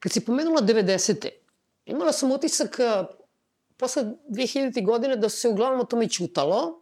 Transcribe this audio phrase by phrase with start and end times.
[0.00, 1.32] Като си поменала 90-те,
[1.86, 2.80] имала съм отисък
[3.82, 4.84] posle 2000.
[4.86, 6.80] godine da se uglavnom o tome ćutalo,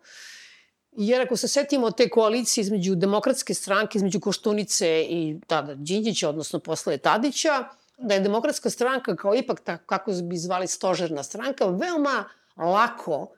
[0.92, 6.58] jer ako se setimo te koalicije između demokratske stranke, između Koštunice i tada Đinđića, odnosno
[6.58, 7.64] posle Tadića,
[7.98, 12.24] da je demokratska stranka kao ipak, ta, kako bi zvali stožerna stranka, veoma
[12.56, 13.28] lako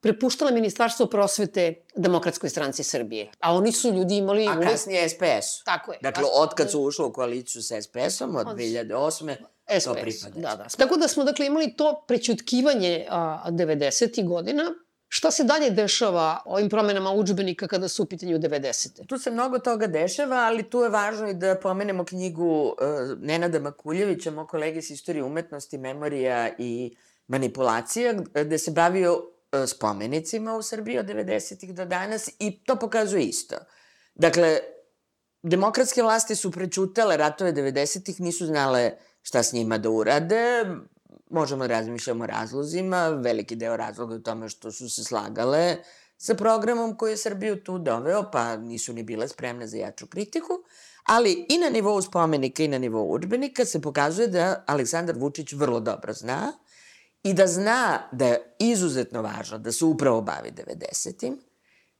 [0.00, 3.30] prepuštala Ministarstvo prosvete Demokratskoj stranci Srbije.
[3.40, 4.46] A oni su ljudi imali...
[4.48, 5.64] A kasnije SPS.
[5.64, 5.98] Tako je.
[6.02, 9.34] Dakle, od kad su ušli u koaliciju sa SPS-om, od 2008.
[9.78, 10.40] SPS, to pripada.
[10.40, 10.66] Da, da.
[10.78, 14.28] Tako da smo, dakle, imali to prećutkivanje a, 90.
[14.28, 14.62] godina,
[15.08, 19.06] Šta se dalje dešava ovim promenama učbenika kada su u pitanju 90.
[19.06, 22.74] Tu se mnogo toga dešava, ali tu je važno i da pomenemo knjigu uh,
[23.18, 26.96] Nenada Makuljevića, moj kolege s istorije umetnosti, memorija i
[27.28, 31.72] manipulacija, gde se bavio E, spomenicima u Srbiji od 90.
[31.72, 33.56] do danas i to pokazuje isto.
[34.14, 34.58] Dakle,
[35.42, 38.20] demokratske vlasti su prećutale ratove 90.
[38.20, 38.92] nisu znale
[39.26, 40.64] šta s njima da urade,
[41.30, 45.76] možemo da razmišljamo o razlozima, veliki deo razloga je u tome što su se slagale
[46.18, 50.52] sa programom koji je Srbiju tu doveo, pa nisu ni bile spremne za jaču kritiku,
[51.04, 55.80] ali i na nivou spomenika i na nivou učbenika se pokazuje da Aleksandar Vučić vrlo
[55.80, 56.52] dobro zna
[57.22, 61.40] i da zna da je izuzetno važno da se upravo bavi 90-im,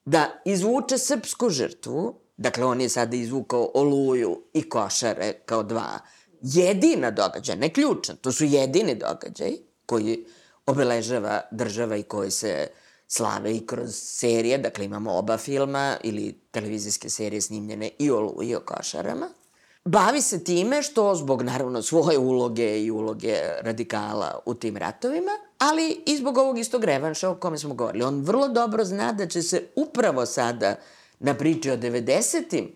[0.05, 5.98] da izvuče srpsku žrtvu, dakle on je sada izvukao Oluju i Košare kao dva
[6.42, 9.53] jedina događaja, ne ključna, to su jedini događaj
[9.87, 10.27] koji
[10.67, 12.67] obeležava država i koji se
[13.06, 18.48] slave i kroz serije, dakle imamo oba filma ili televizijske serije snimljene i o Oluji
[18.48, 19.29] i o Košarama–
[19.86, 26.02] bavi se time što zbog naravno svoje uloge i uloge radikala u tim ratovima, ali
[26.07, 28.05] i zbog ovog istog revanša o kome smo govorili.
[28.05, 30.75] On vrlo dobro zna da će se upravo sada
[31.19, 32.73] na priči o 90-im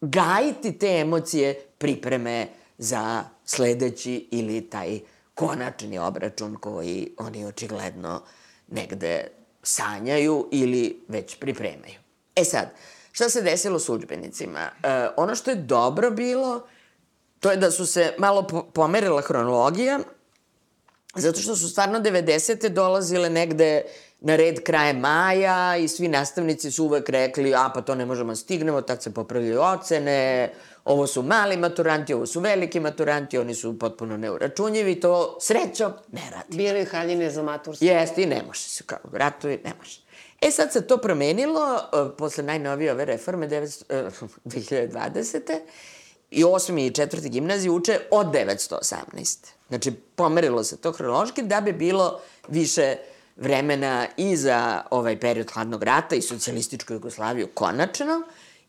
[0.00, 5.00] gajiti te emocije pripreme za sledeći ili taj
[5.34, 8.22] konačni obračun koji oni očigledno
[8.68, 9.28] negde
[9.62, 11.98] sanjaju ili već pripremaju.
[12.36, 12.68] E sad,
[13.18, 14.60] Šta se desilo s učbenicima?
[14.82, 16.66] E, ono što je dobro bilo,
[17.40, 19.98] to je da su se malo po pomerila hronologija,
[21.14, 22.68] zato što su stvarno 90.
[22.68, 23.82] dolazile negde
[24.20, 28.32] na red kraje maja i svi nastavnici su uvek rekli, a pa to ne možemo
[28.32, 30.52] da stignemo, tad se popravljaju ocene,
[30.88, 36.30] ovo su mali maturanti, ovo su veliki maturanti, oni su potpuno neuračunjivi, to srećom ne
[36.30, 36.56] radi.
[36.56, 37.86] Biraju haljine za maturski.
[37.86, 40.00] Jeste i ne može se, kao ratuju, ne može.
[40.40, 45.58] E sad se to promenilo uh, posle najnovije ove reforme 9, uh, 2020.
[46.30, 49.36] I osmi i četvrti gimnaziji uče od 918.
[49.68, 52.96] Znači, pomerilo se to hronološki da bi bilo više
[53.36, 58.22] vremena i za ovaj period hladnog rata i socijalističku Jugoslaviju konačno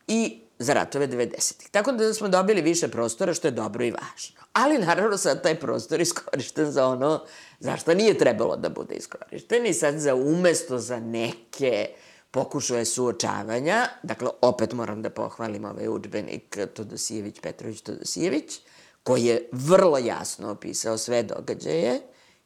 [0.06, 1.70] i za ratove 90-ih.
[1.70, 4.40] Tako da smo dobili više prostora, što je dobro i važno.
[4.52, 7.24] Ali naravno sad taj prostor iskorišten za ono
[7.60, 11.88] zašto nije trebalo da bude iskorišten i sad za umesto za neke
[12.30, 18.60] pokušaje suočavanja, dakle opet moram da pohvalim ovaj učbenik Todosijević, Petrović Todosijević,
[19.02, 22.00] koji je vrlo jasno opisao sve događaje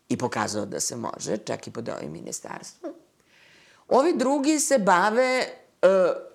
[0.08, 2.92] i pokazao da se može, čak i pod ovim ministarstvom.
[3.88, 5.46] Ovi drugi se bave
[5.82, 6.33] uh,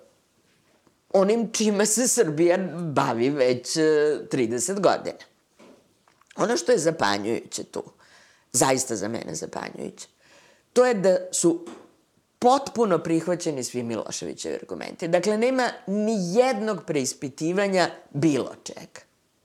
[1.12, 2.58] onim čime se Srbija
[2.92, 5.18] bavi već uh, e, 30 godina.
[6.36, 7.82] Ono što je zapanjujuće tu,
[8.52, 10.08] zaista za mene zapanjujuće,
[10.72, 11.66] to je da su
[12.38, 15.08] potpuno prihvaćeni svi Miloševićevi argumenti.
[15.08, 19.00] Dakle, nema ni jednog preispitivanja bilo čega.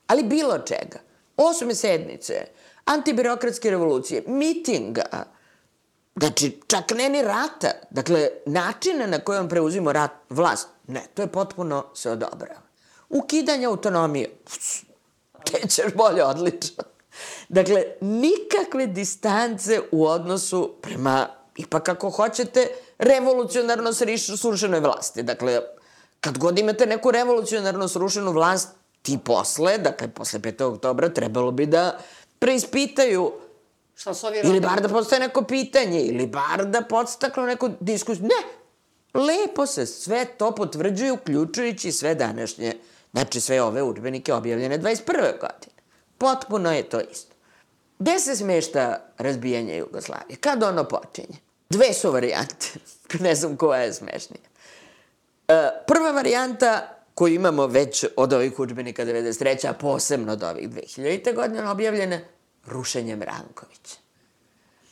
[0.08, 1.00] Ali bilo čega.
[1.38, 2.34] Osme sednice,
[2.86, 5.26] antibirokratske revolucije, mitinga,
[6.16, 11.22] znači čak ne ni rata, dakle načina na koji on preuzimo rat, vlast, ne, to
[11.22, 12.62] je potpuno se odobrava.
[13.10, 14.38] Ukidanje autonomije,
[15.46, 16.84] te ćeš bolje, odlično.
[17.50, 22.68] Dakle, nikakve distance u odnosu prema, ipak ako hoćete,
[22.98, 23.94] revolucionarno
[24.38, 25.24] srušenoj vlasti.
[25.24, 25.60] Dakle,
[26.22, 28.70] kad god imate neku revolucionarno srušenu vlast,
[29.02, 30.64] ti posle, dakle, posle 5.
[30.64, 32.00] oktobra, trebalo bi da
[32.40, 33.34] preispitaju
[33.96, 38.26] Šta su ovi Ili bar da postoje neko pitanje, ili bar da podstaklo neku diskusiju.
[38.26, 38.42] Ne,
[39.22, 42.76] lepo se sve to potvrđuje, uključujući sve današnje,
[43.12, 45.06] znači sve ove učbenike objavljene 21.
[45.16, 45.76] godine.
[46.18, 47.36] Potpuno je to isto.
[48.00, 50.38] Gde se smešta razbijanje Jugoslavije?
[50.38, 51.38] Kad ono počinje?
[51.70, 52.68] Dve su varijante.
[53.26, 54.44] ne znam koja je smešnija.
[55.48, 59.70] E, prva varijanta koju imamo već od ovih učbenika 93.
[59.70, 61.36] a posebno od ovih 2000.
[61.36, 62.20] godine objavljena,
[62.68, 63.98] rušenjem Rankovića.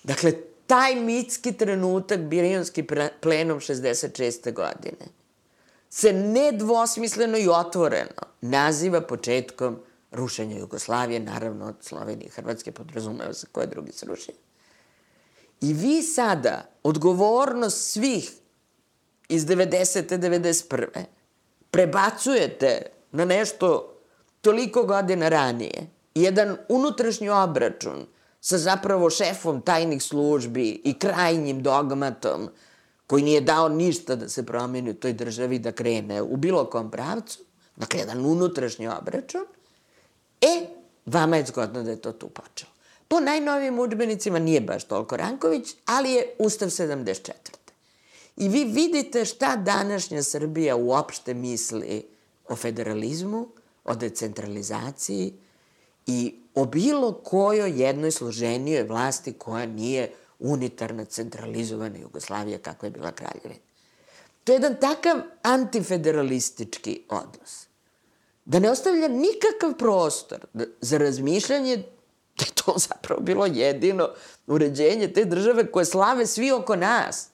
[0.03, 0.33] Dakle,
[0.67, 2.83] taj mitski trenutak, Birionski
[3.21, 4.53] plenom 66.
[4.53, 5.05] godine,
[5.89, 9.79] se nedvosmisleno i otvoreno naziva početkom
[10.11, 14.37] rušenja Jugoslavije, naravno od Slovenije i Hrvatske, podrazumeva se koje drugi se rušenje.
[15.61, 18.31] I vi sada, odgovornost svih
[19.29, 20.17] iz 90.
[20.17, 20.87] 91.
[21.71, 22.81] prebacujete
[23.11, 23.97] na nešto
[24.41, 28.05] toliko godina ranije, jedan unutrašnji obračun
[28.41, 32.49] sa zapravo šefom tajnih službi i krajnjim dogmatom
[33.07, 36.91] koji nije dao ništa da se promeni u toj državi da krene u bilo kom
[36.91, 37.39] pravcu,
[37.75, 39.45] dakle jedan unutrašnji obračun,
[40.41, 40.65] e,
[41.05, 42.71] vama je zgodno da je to tu počelo.
[43.07, 47.31] Po najnovijim učbenicima nije baš toliko Ranković, ali je Ustav 74.
[48.37, 52.05] I vi vidite šta današnja Srbija uopšte misli
[52.49, 53.47] o federalizmu,
[53.83, 55.33] o decentralizaciji
[56.07, 63.11] i o bilo kojoj jednoj složenijoj vlasti koja nije unitarna, centralizovana Jugoslavija kakva je bila
[63.11, 63.61] kraljevina.
[64.43, 67.67] To je jedan takav antifederalistički odnos.
[68.45, 70.45] Da ne ostavlja nikakav prostor
[70.81, 71.83] za razmišljanje
[72.37, 74.09] da je to zapravo bilo jedino
[74.47, 77.29] uređenje te države koje slave svi oko nas.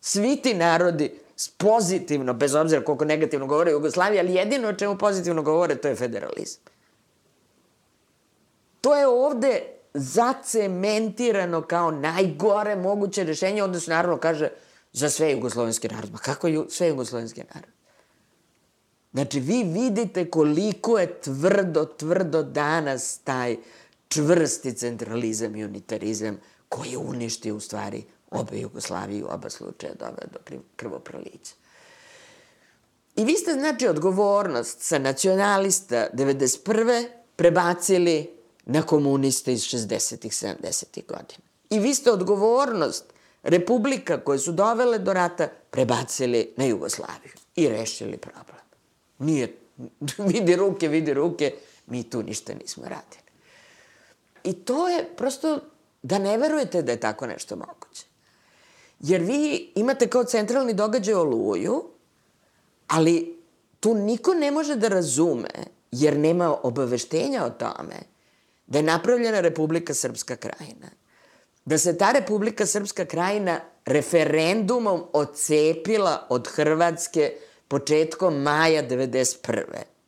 [0.00, 1.18] Svi ti narodi
[1.56, 5.96] pozitivno, bez obzira koliko negativno govore Jugoslavija, ali jedino o čemu pozitivno govore to je
[5.96, 6.62] federalizam.
[8.84, 9.62] To je ovde
[9.94, 14.48] zacementirano kao najgore moguće rešenje, onda se naravno kaže
[14.92, 16.12] za sve jugoslovenski narod.
[16.12, 17.70] Ma kako ju, sve jugoslovenski narod?
[19.12, 23.56] Znači, vi vidite koliko je tvrdo, tvrdo danas taj
[24.08, 30.58] čvrsti centralizam i unitarizam koji je uništio u stvari obe Jugoslavije oba slučaja doveo do
[30.76, 31.54] krvoprolića.
[33.16, 37.06] I vi ste, znači, odgovornost sa nacionalista 91.
[37.36, 40.28] prebacili na komuniste iz 60.
[40.62, 41.06] 70.
[41.06, 41.44] godina.
[41.70, 43.04] I vi ste odgovornost
[43.42, 48.64] republika koje su dovele do rata prebacili na Jugoslaviju i rešili problem.
[49.18, 49.56] Nije,
[50.32, 51.54] vidi ruke, vidi ruke,
[51.86, 53.24] mi tu ništa nismo radili.
[54.44, 55.60] I to je prosto
[56.02, 58.06] da ne verujete da je tako nešto moguće.
[59.00, 61.84] Jer vi imate kao centralni događaj Oluju,
[62.88, 63.42] ali
[63.80, 65.50] tu niko ne može da razume,
[65.90, 68.13] jer nema obaveštenja o tome,
[68.66, 70.90] da je napravljena Republika Srpska krajina.
[71.64, 77.32] Da se ta Republika Srpska krajina referendumom ocepila od Hrvatske
[77.68, 79.62] početkom maja 91.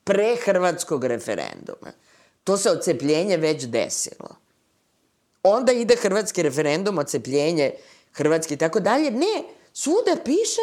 [0.04, 1.92] Pre hrvatskog referenduma.
[2.44, 4.36] To se ocepljenje već desilo.
[5.42, 7.72] Onda ide hrvatski referendum, ocepljenje
[8.12, 9.10] Hrvatske i tako dalje.
[9.10, 9.42] Ne,
[9.72, 10.60] svuda piše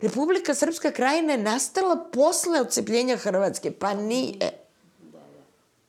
[0.00, 3.70] Republika Srpska krajina je nastala posle ocepljenja Hrvatske.
[3.70, 4.50] Pa nije.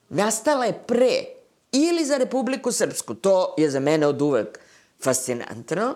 [0.10, 1.35] Nastala je pre
[1.76, 3.14] ili za Republiku Srpsku.
[3.14, 4.60] To je za mene od uvek
[5.04, 5.96] fascinantno.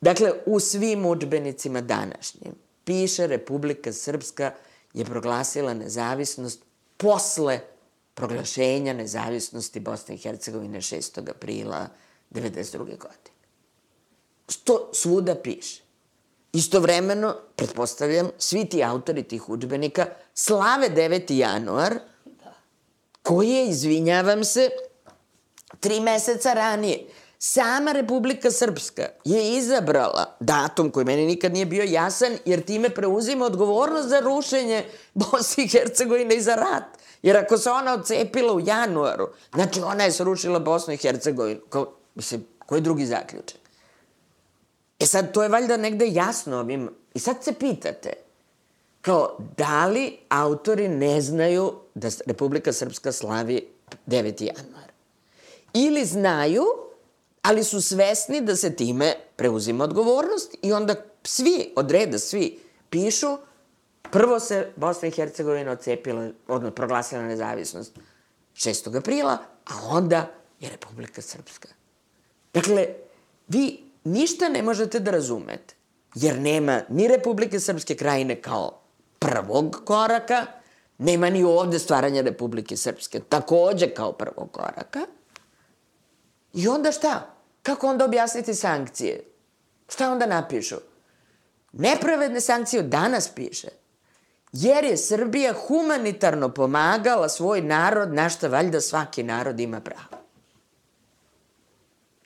[0.00, 4.52] Dakle, u svim učbenicima današnjim piše Republika Srpska
[4.94, 6.60] je proglasila nezavisnost
[6.96, 7.60] posle
[8.14, 11.30] proglašenja nezavisnosti Bosne i Hercegovine 6.
[11.30, 11.88] aprila
[12.30, 12.78] 1992.
[12.78, 13.38] godine.
[14.64, 15.82] To svuda piše.
[16.52, 21.32] Istovremeno, pretpostavljam, svi ti autori tih učbenika slave 9.
[21.34, 21.98] januar,
[23.22, 24.70] koji je, izvinjavam se,
[25.80, 27.06] tri meseca ranije,
[27.38, 33.44] sama Republika Srpska je izabrala datum koji meni nikad nije bio jasan, jer time preuzima
[33.44, 36.84] odgovornost za rušenje Bosne i Hercegovine i za rat.
[37.22, 41.60] Jer ako se ona ocepila u januaru, znači ona je srušila Bosnu i Hercegovinu.
[41.70, 43.60] Ko, mislim, koji drugi zaključak?
[44.98, 46.90] E sad, to je valjda negde jasno ovim.
[47.14, 48.12] I sad se pitate,
[49.00, 53.68] kao, da li autori ne znaju da Republika Srpska slavi
[54.06, 54.42] 9.
[54.42, 54.87] januar?
[55.74, 56.64] Ili znaju,
[57.42, 60.94] ali su svesni da se time preuzima odgovornost i onda
[61.24, 62.58] svi, od reda svi,
[62.90, 63.36] pišu
[64.10, 67.98] prvo se Bosna i Hercegovina ocepila, odnosno proglasila nezavisnost
[68.54, 68.96] 6.
[68.96, 71.68] aprila, a onda je Republika Srpska.
[72.54, 72.86] Dakle,
[73.48, 75.74] vi ništa ne možete da razumete,
[76.14, 78.80] jer nema ni Republike Srpske krajine kao
[79.18, 80.46] prvog koraka,
[80.98, 85.00] nema ni ovde stvaranja Republike Srpske takođe kao prvog koraka,
[86.58, 87.34] I onda šta?
[87.62, 89.24] Kako onda objasniti sankcije?
[89.88, 90.76] Šta onda napišu?
[91.72, 93.68] Nepravedne sankcije danas piše.
[94.52, 100.22] Jer je Srbija humanitarno pomagala svoj narod, na šta valjda svaki narod ima pravo.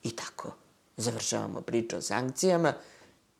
[0.03, 0.55] I tako
[0.97, 2.73] završavamo priču o sankcijama.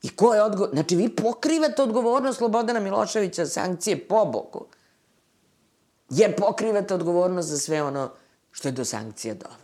[0.03, 0.71] I ko je odgovor?
[0.73, 4.67] Znači, vi pokrivate odgovornost Slobodana Miloševića sankcije po boku.
[6.11, 8.11] Jer pokrivate odgovornost za sve ono
[8.51, 9.62] što je do sankcija dovelo.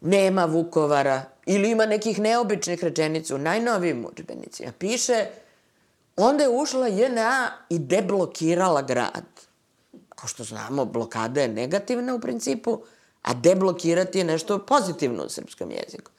[0.00, 4.72] Nema Vukovara ili ima nekih neobičnih rečenica u najnovijim učbenicima.
[4.78, 5.26] Piše,
[6.16, 9.24] onda je ušla JNA i deblokirala grad.
[10.08, 12.82] Kao što znamo, blokada je negativna u principu,
[13.22, 16.10] a deblokirati je nešto pozitivno u srpskom jeziku.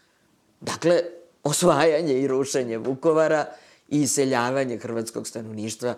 [0.62, 1.02] Dakle,
[1.44, 3.46] osvajanje i rušenje Vukovara
[3.90, 5.96] i iseljavanje hrvatskog stanovništva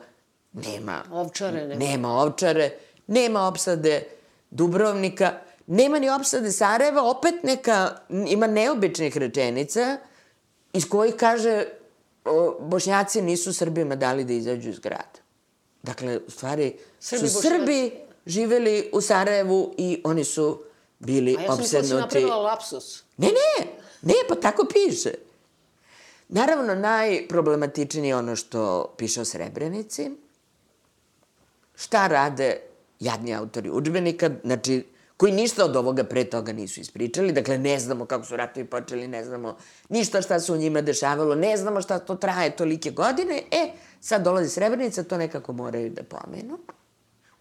[0.53, 1.03] nema.
[1.11, 1.85] Ovčare nema.
[1.85, 2.71] Nema ovčare,
[3.07, 4.03] nema opsade
[4.51, 5.33] Dubrovnika,
[5.69, 9.97] nema ni opsade Sarajeva, opet neka, ima neobičnih rečenica
[10.73, 11.65] iz kojih kaže
[12.25, 15.19] o, Bošnjaci nisu Srbima dali da izađu iz grada.
[15.83, 17.47] Dakle, u stvari, Srbi, su Bošnjaci...
[17.47, 17.91] Srbi
[18.25, 20.63] živeli u Sarajevu i oni su
[20.99, 21.51] bili obsednuti.
[21.51, 22.01] A ja sam obsednuti...
[22.01, 23.03] napravila lapsus.
[23.17, 23.67] Ne, ne,
[24.01, 25.13] ne, pa tako piše.
[26.27, 30.11] Naravno, najproblematičnije je ono što piše o Srebrenici.
[31.75, 32.61] Šta rade
[32.99, 34.85] jadni autori učbenika, znači,
[35.19, 39.07] koji ništa od ovoga pre toga nisu ispričali, dakle, ne znamo kako su ratovi počeli,
[39.07, 39.57] ne znamo
[39.89, 43.71] ništa šta se u njima dešavalo, ne znamo šta to traje tolike godine, e,
[44.01, 46.59] sad dolazi Srebrenica, to nekako moraju da pomenu.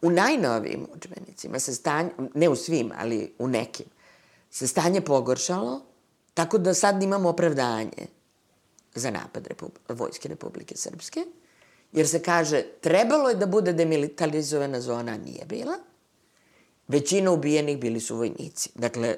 [0.02, 3.86] U najnovijim učbenicima se stanje, ne u svim, ali u nekim,
[4.50, 5.80] se stanje pogoršalo,
[6.34, 8.06] tako da sad imamo opravdanje
[8.94, 11.20] za napad Repub Vojske Republike Srpske,
[11.92, 15.78] jer se kaže trebalo je da bude demilitarizovana zona, nije bila.
[16.88, 18.70] Većina ubijenih bili su vojnici.
[18.74, 19.16] Dakle,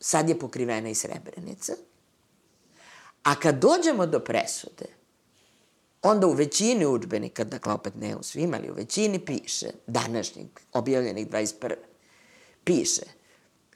[0.00, 1.72] sad je pokrivena i Srebrenica.
[3.22, 4.86] A kad dođemo do presude,
[6.02, 11.28] onda u većini učbenika, dakle opet ne u svim, ali u većini piše, današnjeg, objavljenih
[11.28, 11.74] 21.
[12.64, 13.02] piše,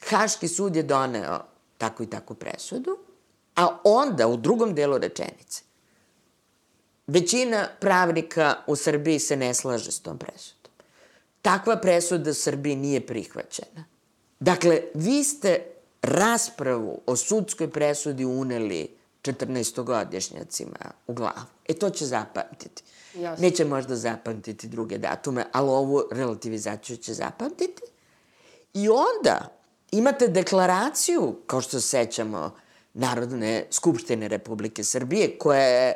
[0.00, 1.44] Haški sud je doneo
[1.78, 2.98] takvu i takvu presudu,
[3.56, 5.62] a onda u drugom delu rečenice
[7.06, 10.61] većina pravnika u Srbiji se ne slaže s tom presudom.
[11.42, 13.84] Takva presuda u Srbiji nije prihvaćena.
[14.40, 15.62] Dakle, vi ste
[16.02, 18.88] raspravu o sudskoj presudi uneli
[19.22, 21.46] 14-godišnjacima u glavu.
[21.68, 22.82] E, to će zapamtiti.
[23.14, 23.46] Jasne.
[23.46, 27.82] Neće možda zapamtiti druge datume, ali ovu relativizaciju će zapamtiti.
[28.74, 29.48] I onda
[29.92, 32.56] imate deklaraciju, kao što se sećamo,
[32.94, 35.94] Narodne skupštine Republike Srbije, koja je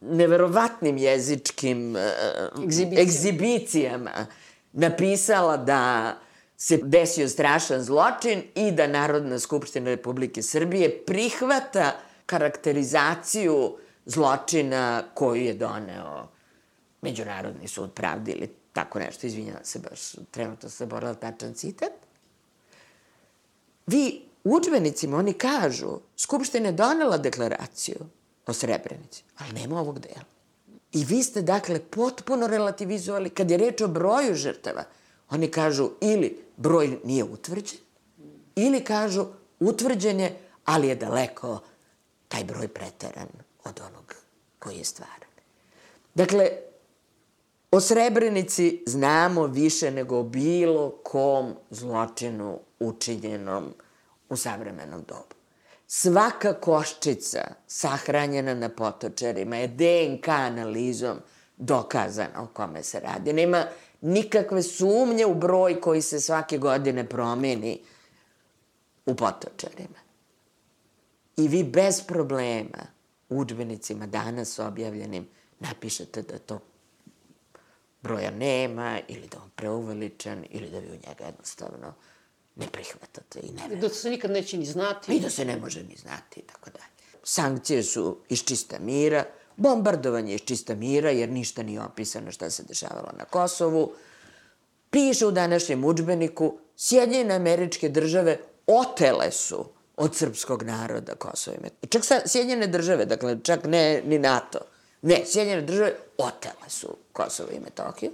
[0.00, 4.26] neverovatnim jezičkim uh, egzibicijama.
[4.72, 6.14] Napisala da
[6.56, 11.92] se desio strašan zločin i da Narodna skupština Republike Srbije prihvata
[12.26, 13.76] karakterizaciju
[14.06, 16.28] zločina koju je doneo
[17.02, 20.00] Međunarodni sud pravde ili tako nešto, izvinjala se baš,
[20.30, 21.92] trenutno sam borala tačan citat.
[23.86, 27.96] Vi u učbenicima oni kažu, Skupština je donela deklaraciju
[28.46, 30.24] o Srebrenici, ali nema ovog dela.
[30.92, 34.84] I vi ste, dakle, potpuno relativizovali, kad je reč o broju žrtava,
[35.30, 37.78] oni kažu ili broj nije utvrđen,
[38.56, 39.26] ili kažu
[39.60, 41.60] utvrđen je, ali je daleko
[42.28, 43.28] taj broj preteran
[43.64, 44.14] od onog
[44.58, 45.28] koji je stvaran.
[46.14, 46.50] Dakle,
[47.70, 53.74] o Srebrenici znamo više nego o bilo kom zločinu učinjenom
[54.28, 55.41] u savremenom dobu.
[55.94, 61.18] Svaka koščica sahranjena na potočarima je DNK analizom
[61.56, 63.32] dokazana o kome se radi.
[63.32, 63.66] Nema
[64.00, 67.80] nikakve sumnje u broj koji se svake godine promeni
[69.06, 70.00] u potočarima.
[71.36, 72.86] I vi bez problema
[73.28, 75.28] u učbenicima danas objavljenim
[75.60, 76.60] napišete da to
[78.02, 81.94] broja nema ili da on preuveličan ili da vi u njega jednostavno
[82.56, 83.88] ne prihvatate i ne verujete.
[83.88, 85.16] Da se nikad neće ni znati.
[85.16, 87.18] I da se ne može ni znati i tako dalje.
[87.24, 89.24] Sankcije su iz čista mira,
[89.56, 93.92] bombardovanje iz čista mira, jer ništa nije opisano šta se dešavalo na Kosovu.
[94.90, 99.64] Piše u današnjem učbeniku, Sjedinjene američke države otele su
[99.96, 101.88] od srpskog naroda Kosovo i Metohiju.
[101.88, 104.58] Čak sa Sjedinjene države, dakle, čak ne ni NATO.
[105.02, 108.10] Ne, Sjedinjene države otele su Kosovo i Metohiju.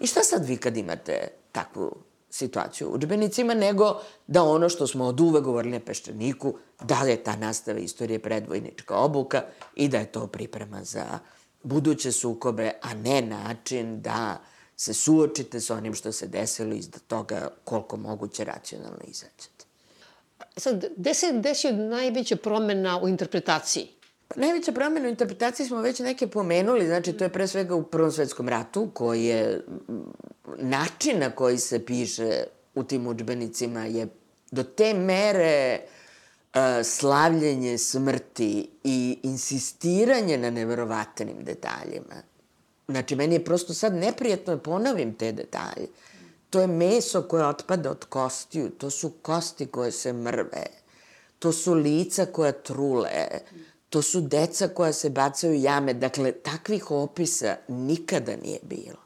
[0.00, 1.96] I šta sad vi kad imate takvu
[2.30, 7.24] situaciju u učbenicima, nego da ono što smo od uve govorili na Peščaniku, da je
[7.24, 9.42] ta nastava istorije predvojnička obuka
[9.74, 11.18] i da je to priprema za
[11.62, 14.40] buduće sukobe, a ne način da
[14.76, 19.64] se suočite sa onim što se desilo i da toga koliko moguće racionalno izađete.
[20.56, 23.95] Sad, gde se desio najveća promena u interpretaciji?
[24.34, 28.12] Najveća promena u interpretaciji smo već neke pomenuli, znači to je pre svega u Prvom
[28.12, 29.64] svetskom ratu, koji je
[30.58, 34.08] način na koji se piše u tim učbenicima je
[34.50, 35.80] do te mere
[36.84, 42.14] slavljenje smrti i insistiranje na neverovatnim detaljima.
[42.88, 45.88] Znači, meni je prosto sad neprijetno da ponovim te detalje.
[46.50, 50.66] To je meso koje otpada od kostiju, to su kosti koje se mrve,
[51.38, 53.28] to su lica koja trule,
[53.96, 55.94] to su deca koja se bacaju jame.
[55.94, 58.98] Dakle, takvih opisa nikada nije bilo.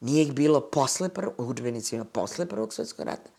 [0.00, 3.30] Nije ih bilo posle prvog, u učbenicima posle prvog svetskog rata.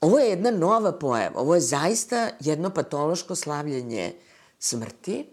[0.00, 1.40] Ovo je jedna nova pojava.
[1.40, 4.14] Ovo je zaista jedno patološko slavljenje
[4.58, 5.26] smrti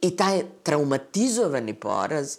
[0.00, 2.36] i taj traumatizovani poraz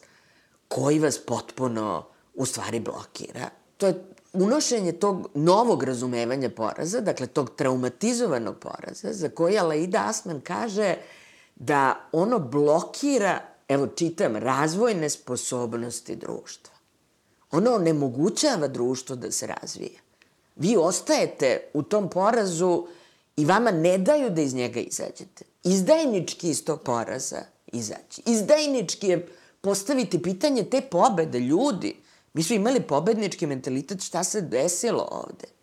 [0.67, 3.50] koji vas potpuno u stvari blokira.
[3.77, 4.03] To je
[4.34, 10.96] unošenje tog novog razumevanja poraza, dakle tog traumatizovanog poraza, za koji Alaida Asman kaže
[11.62, 16.74] da ono blokira, evo čitam, razvojne sposobnosti društva.
[17.51, 20.00] Ono onemogućava društvo da se razvije.
[20.56, 22.88] Vi ostajete u tom porazu
[23.38, 25.46] i vama ne daju da iz njega izađete.
[25.63, 28.22] Izdajnički iz tog poraza izaći.
[28.25, 29.27] Izdajnički je
[29.62, 31.96] postaviti pitanje te pobede ljudi.
[32.34, 35.61] Mi smo imali pobednički mentalitet šta se desilo ovde.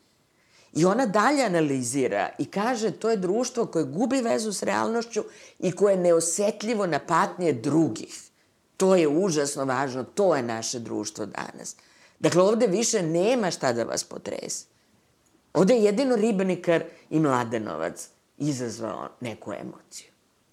[0.79, 5.25] I ona dalje analizira i kaže to je društvo koje gubi vezu s realnošću
[5.59, 8.23] i koje je neosetljivo na patnje drugih.
[8.77, 11.77] To je užasno važno, to je naše društvo danas.
[12.19, 14.67] Dakle, ovde više nema šta da vas potrese.
[15.55, 20.07] Ovde je jedino Ribnikar i Mladenovac izazvao neku emociju.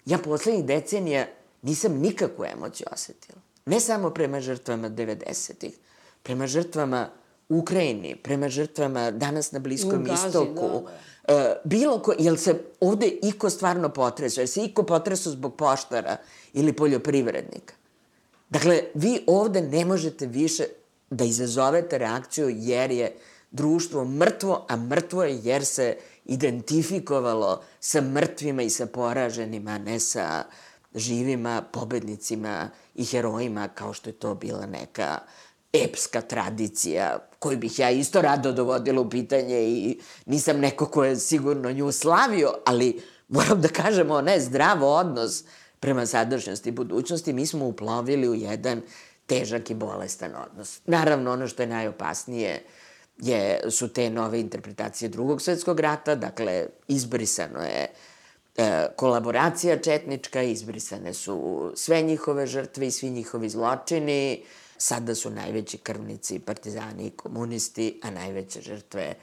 [0.06, 1.26] Ja poslednjih decenija
[1.62, 3.38] nisam nikakvu emociju osetila.
[3.66, 5.78] Ne samo prema žrtvama 90-ih,
[6.22, 7.10] prema žrtvama
[7.48, 10.82] Ukrajini, prema žrtvama danas na Bliskom Gazi, istoku.
[11.28, 11.56] Da, da.
[11.62, 14.42] Uh, bilo ko, jel se ovde iko stvarno potresao?
[14.42, 16.16] Jel se iko potresao zbog poštara
[16.52, 17.74] ili poljoprivrednika?
[18.50, 20.64] Dakle, vi ovde ne možete više
[21.10, 23.16] da izazovete reakciju jer je
[23.50, 30.00] društvo mrtvo, a mrtvo je jer se identifikovalo sa mrtvima i sa poraženima, a ne
[30.00, 30.44] sa
[30.94, 35.18] živima, pobednicima i herojima, kao što je to bila neka
[35.72, 41.16] epska tradicija koju bih ja isto rado dovodila u pitanje i nisam neko ko je
[41.16, 45.44] sigurno nju slavio, ali moram da kažemo, ne, zdrav odnos
[45.80, 48.82] prema sadašnjosti i budućnosti, mi smo uplovili u jedan
[49.26, 50.80] težak i bolestan odnos.
[50.86, 52.62] Naravno, ono što je najopasnije
[53.18, 57.86] je, su te nove interpretacije drugog svetskog rata, dakle, izbrisano je
[58.56, 64.44] e, kolaboracija četnička, izbrisane su sve njihove žrtve i svi njihovi zločini,
[64.78, 69.14] sada su najveći krvnici partizani i komunisti, a najveće žrtve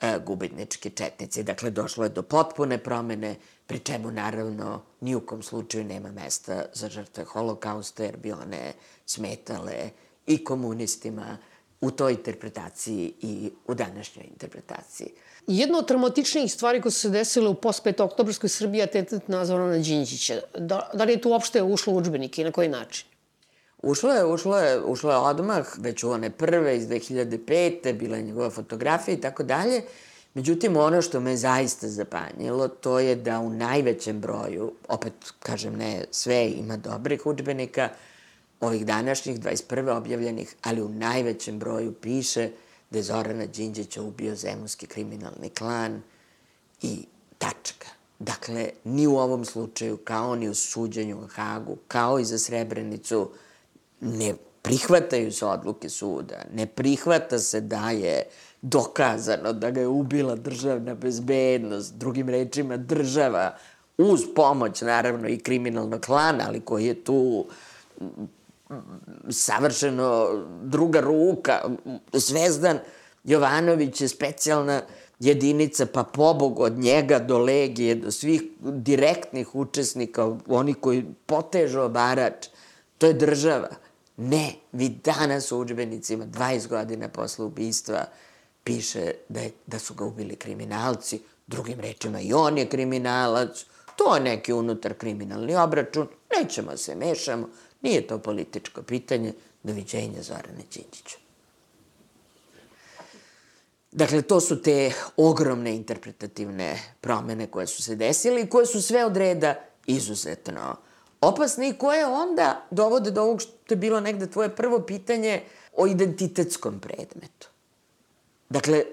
[0.00, 1.42] e, gubitnički četnici.
[1.42, 6.64] Dakle, došlo je do potpune promene, pri čemu naravno ni u kom slučaju nema mesta
[6.74, 8.72] za žrtve holokausta, jer bi one
[9.06, 9.90] smetale
[10.26, 11.38] i komunistima
[11.80, 15.08] u toj interpretaciji i u današnjoj interpretaciji.
[15.46, 18.02] Jedna od traumatičnijih stvari koje su se desile u post-5.
[18.02, 20.40] oktobrskoj Srbiji je atentat na Zorana Đinđića.
[20.58, 23.06] Da, da li je tu uopšte ušlo u učbenike i na koji način?
[23.82, 27.92] Ušlo je, ušlo je, ušlo je odmah, već u one prve iz 2005.
[27.92, 29.82] bila je njegova fotografija i tako dalje.
[30.34, 36.04] Međutim, ono što me zaista zapanjilo, to je da u najvećem broju, opet kažem ne
[36.10, 37.88] sve, ima dobrih učbenika,
[38.60, 39.96] ovih današnjih, 21.
[39.96, 42.50] objavljenih, ali u najvećem broju piše
[42.90, 46.02] da je Zorana Đinđića ubio zemunski kriminalni klan
[46.82, 47.04] i
[47.38, 47.88] tačka.
[48.18, 53.30] Dakle, ni u ovom slučaju, kao ni u suđenju u Hagu, kao i za Srebrenicu,
[54.00, 58.22] ne prihvataju se odluke suda, ne prihvata se da je
[58.62, 63.56] dokazano da ga je ubila državna bezbednost, drugim rečima država,
[63.98, 67.46] uz pomoć naravno i kriminalnog klana, ali koji je tu
[69.30, 70.28] savršeno
[70.62, 71.60] druga ruka,
[72.12, 72.78] Zvezdan
[73.24, 74.80] Jovanović je specijalna
[75.20, 82.46] jedinica, pa pobog od njega do legije, do svih direktnih učesnika, oni koji potežu obarač,
[82.98, 83.68] to je država.
[84.16, 88.04] Ne, vi danas u učbenicima, 20 godina posle ubistva,
[88.64, 93.64] piše da, je, da su ga ubili kriminalci, drugim rečima i on je kriminalac,
[93.96, 97.48] to je neki unutar kriminalni obračun, nećemo se mešamo,
[97.82, 101.16] nije to političko pitanje, doviđenja Zorane Đinđića.
[103.92, 109.04] Dakle, to su te ogromne interpretativne promene koje su se desile i koje su sve
[109.04, 109.54] od reda
[109.86, 110.76] izuzetno
[111.20, 115.42] opasne i koje onda dovode do ovog što je bilo negde tvoje prvo pitanje
[115.76, 117.48] o identitetskom predmetu.
[118.48, 118.84] Dakle,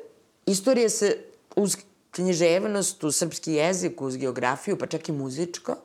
[0.45, 1.17] istorija se
[1.55, 1.77] uz
[2.11, 5.75] književnost, uz srpski jezik, uz geografiju, pa čak i muzičko,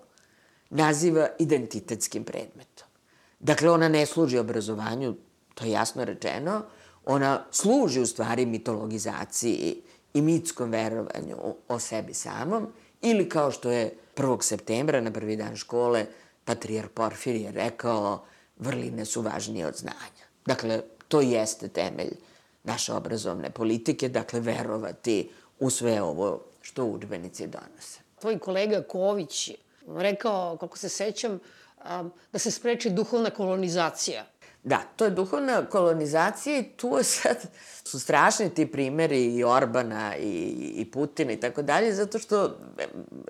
[0.70, 2.88] naziva identitetskim predmetom.
[3.40, 5.14] Dakle, ona ne služi obrazovanju,
[5.54, 6.62] to je jasno rečeno,
[7.04, 9.82] ona služi u stvari mitologizaciji
[10.14, 11.36] i mitskom verovanju
[11.68, 12.72] o sebi samom
[13.02, 14.42] Ili kao što je 1.
[14.42, 16.06] septembra, na prvi dan škole,
[16.44, 18.24] patrijar Porfirije rekao,
[18.58, 20.24] vrline su važnije od znanja.
[20.46, 22.12] Dakle, to jeste temelj
[22.64, 28.00] naše obrazovne politike, dakle, verovati u sve ovo što učbenici donose.
[28.20, 29.50] Tvoj kolega Ković
[29.96, 31.38] rekao, kako se sećam,
[32.32, 34.24] da se spreči duhovna kolonizacija.
[34.62, 37.36] Da, to je duhovna kolonizacija i tu sad,
[37.84, 40.40] su strašni ti primeri i Orbana i,
[40.76, 42.58] i Putina i tako dalje, zato što,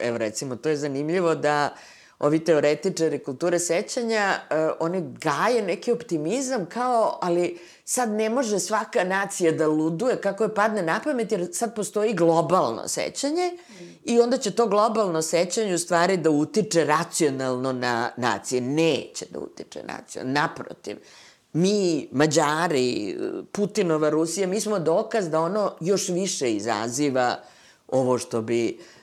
[0.00, 1.74] evo recimo, to je zanimljivo da
[2.18, 9.04] ovi teoretičari kulture sećanja, uh, oni gaje neki optimizam kao, ali sad ne može svaka
[9.04, 13.84] nacija da luduje kako je padne na pamet, jer sad postoji globalno sećanje mm.
[14.04, 18.60] i onda će to globalno sećanje u stvari da utiče racionalno na nacije.
[18.60, 20.96] Neće da utiče racionalno, naprotiv.
[21.52, 23.18] Mi, Mađari,
[23.52, 27.36] Putinova Rusija, mi smo dokaz da ono još više izaziva
[27.88, 28.97] ovo što bi E,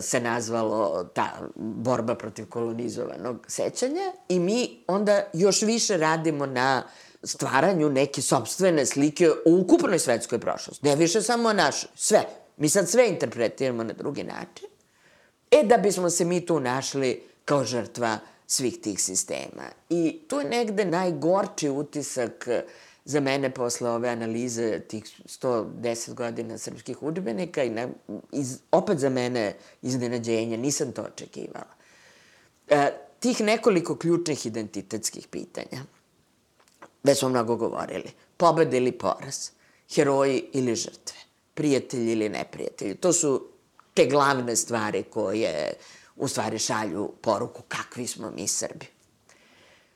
[0.00, 6.82] se nazvalo ta borba protiv kolonizovanog sećanja i mi onda još više radimo na
[7.22, 10.86] stvaranju neke sobstvene slike o ukupnoj svetskoj prošlosti.
[10.86, 12.24] Ne više samo našoj, sve.
[12.56, 14.68] Mi sad sve interpretiramo na drugi način.
[15.50, 19.62] E da bismo se mi tu našli kao žrtva svih tih sistema.
[19.90, 22.54] I tu je negde najgorči utisak uh,
[23.06, 27.88] za mene posle ove analize tih 110 godina srpskih udžbenika i ne,
[28.32, 31.74] iz, opet za mene iznenađenje, nisam to očekivala.
[32.68, 35.84] E, tih nekoliko ključnih identitetskih pitanja,
[37.02, 39.50] već smo mnogo govorili, pobeda ili poraz,
[39.94, 41.16] heroji ili žrtve,
[41.54, 43.48] prijatelji ili neprijatelji, to su
[43.94, 45.72] te glavne stvari koje
[46.16, 48.86] u stvari šalju poruku kakvi smo mi Srbi.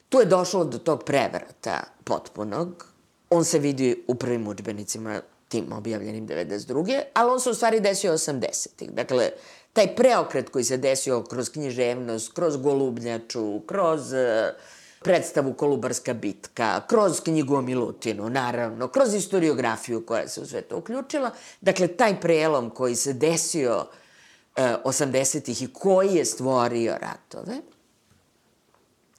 [0.09, 2.89] Tu je došlo do tog prevrata potpunog,
[3.31, 7.03] on se vidi u prvim učbenicima tim objavljenim 92.
[7.14, 8.90] ali on se u stvari desio 80-ih.
[8.90, 9.31] Dakle,
[9.73, 14.19] taj preokret koji se desio kroz književnost, kroz Golubnjaču, kroz uh,
[15.03, 20.79] predstavu Kolubarska bitka, kroz knjigu o Milutinu, naravno, kroz historiografiju koja se u sve to
[20.79, 21.31] uključila.
[21.61, 27.57] Dakle, taj prelom koji se desio uh, 80-ih i koji je stvorio ratove,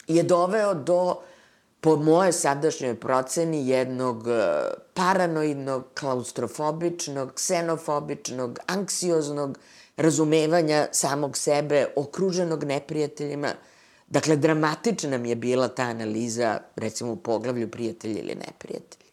[0.07, 1.21] je doveo do
[1.81, 4.31] po moje sadašnjoj proceni jednog e,
[4.93, 9.57] paranoidnog, klaustrofobičnog, ksenofobičnog, anksioznog
[9.97, 13.53] razumevanja samog sebe, okruženog neprijateljima.
[14.07, 19.11] Dakle, dramatična mi je bila ta analiza, recimo u poglavlju prijatelji ili neprijatelji.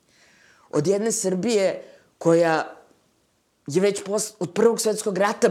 [0.70, 1.83] Od jedne Srbije
[2.18, 2.76] koja
[3.66, 5.48] je već pos, od Prvog svetskog rata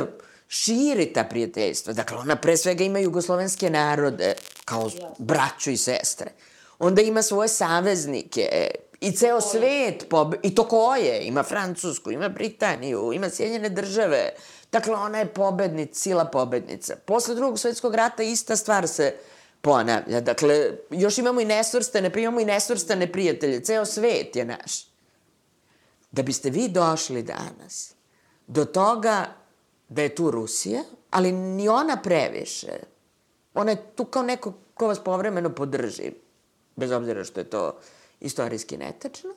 [0.47, 1.93] širi ta prijateljstva.
[1.93, 4.33] Dakle, ona pre svega ima jugoslovenske narode
[4.65, 6.31] kao braću i sestre
[6.79, 8.69] onda ima svoje saveznike
[9.01, 10.37] i ceo svet, pobe...
[10.43, 11.27] i to koje?
[11.27, 14.29] Ima Francusku, ima Britaniju, ima Sjedinjene države.
[14.71, 16.95] Dakle, ona je pobednica, sila pobednica.
[17.05, 19.15] Posle drugog svetskog rata ista stvar se
[19.61, 20.21] ponavlja.
[20.21, 23.63] Dakle, još imamo i nesvrstane, imamo i nesvrstane prijatelje.
[23.63, 24.87] Ceo svet je naš.
[26.11, 27.93] Da biste vi došli danas
[28.47, 29.25] do toga
[29.89, 32.79] da je tu Rusija, ali ni ona previše.
[33.53, 36.11] Ona je tu kao neko ko vas povremeno podrži
[36.77, 37.79] bez obzira što je to
[38.19, 39.29] istorijski netačno.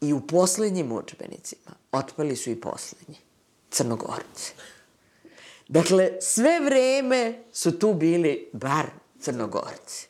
[0.00, 3.16] I u poslednjim učbenicima otpali su i poslednji,
[3.70, 4.52] crnogorci.
[5.68, 8.86] Dakle, sve vreme su tu bili bar
[9.20, 10.08] crnogorci.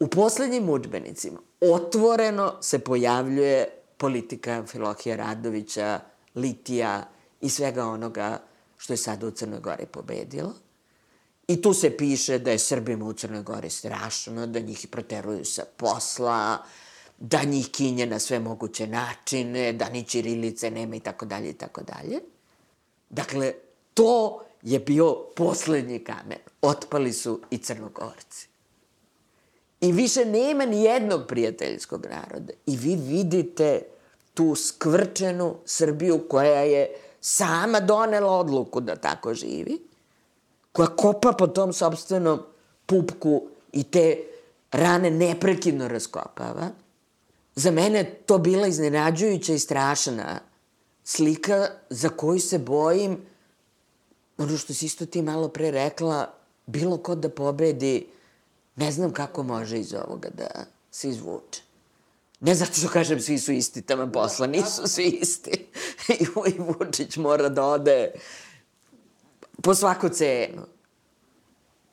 [0.00, 6.00] U poslednjim učbenicima otvoreno se pojavljuje politika Filohija Radovića,
[6.34, 7.08] Litija
[7.40, 8.42] i svega onoga
[8.76, 10.54] što je sada u Crnoj Gori pobedilo–
[11.50, 15.64] I tu se piše da je Srbima u Crnoj Gori strašno, da njih proteruju sa
[15.76, 16.58] posla,
[17.18, 21.52] da njih kinje na sve moguće načine, da ni Čirilice nema i tako dalje i
[21.52, 22.20] tako dalje.
[23.08, 23.52] Dakle,
[23.94, 26.38] to je bio poslednji kamen.
[26.62, 28.48] Otpali su i Crnogorci.
[29.80, 32.52] I više nema ni jednog prijateljskog naroda.
[32.66, 33.82] I vi vidite
[34.34, 39.89] tu skvrčenu Srbiju koja je sama donela odluku da tako živi
[40.72, 42.42] koja kopa po tom sobstvenom
[42.86, 44.16] pupku i te
[44.72, 46.68] rane neprekidno raskopava,
[47.54, 50.40] za mene to bila iznenađujuća i strašna
[51.04, 53.18] slika za koju se bojim,
[54.38, 56.34] ono što si isto ti malo pre rekla,
[56.66, 58.06] bilo ko da pobedi,
[58.76, 61.62] ne znam kako može iz ovoga da se izvuče.
[62.40, 65.66] Ne zato što kažem svi su isti tamo posla, nisu svi isti.
[66.20, 66.26] I,
[66.58, 68.12] Vučić mora da ode
[69.62, 70.62] po svaku cenu.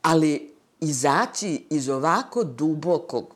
[0.01, 3.35] Ali izaći iz ovako dubokog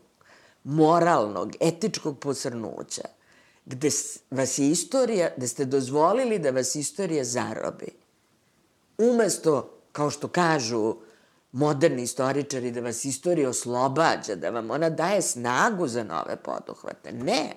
[0.63, 3.02] moralnog, etičkog posrnuća,
[3.65, 3.89] gde
[4.32, 7.88] vas je istorija, gde ste dozvolili da vas istorija zarobi,
[8.98, 10.96] umesto, kao što kažu
[11.52, 17.12] moderni istoričari, da vas istorija oslobađa, da vam ona daje snagu za nove poduhvate.
[17.12, 17.54] Ne.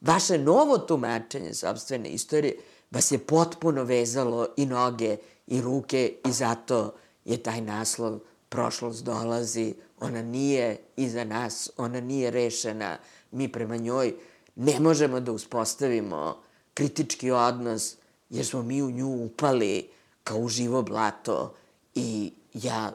[0.00, 2.56] Vaše novo tumačenje sobstvene istorije
[2.90, 5.16] vas je potpuno vezalo i noge
[5.46, 12.30] i ruke i zato je taj naslov prošlost dolazi, ona nije iza nas, ona nije
[12.30, 12.98] rešena,
[13.30, 14.14] mi prema njoj
[14.56, 16.42] ne možemo da uspostavimo
[16.74, 17.96] kritički odnos,
[18.30, 19.88] jer smo mi u nju upali
[20.24, 21.54] kao u živo blato.
[21.94, 22.92] I ja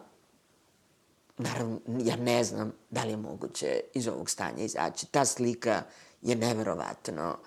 [1.37, 5.05] naravno, ja ne znam da li je moguće iz ovog stanja izaći.
[5.05, 5.83] Ta slika
[6.21, 7.37] je neverovatno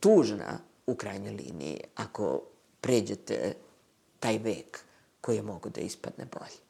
[0.00, 2.42] tužna u krajnjoj liniji ako
[2.80, 3.54] pređete
[4.20, 4.80] taj vek
[5.20, 6.60] koji je mogo da ispadne bolje.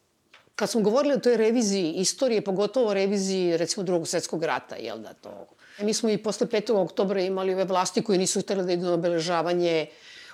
[0.57, 5.13] Kad smo govorili o toj reviziji istorije, pogotovo reviziji recimo drugog svetskog rata, jel da
[5.13, 5.47] to?
[5.81, 6.73] Mi smo i posle 5.
[6.77, 9.87] oktobra imali ove vlasti koji nisu hteli da idu na obeležavanje